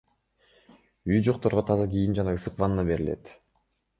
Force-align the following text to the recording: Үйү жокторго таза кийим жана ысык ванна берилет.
Үйү 1.09 1.19
жокторго 1.27 1.63
таза 1.69 1.85
кийим 1.93 2.17
жана 2.21 2.35
ысык 2.39 2.57
ванна 2.63 2.89
берилет. 2.91 3.33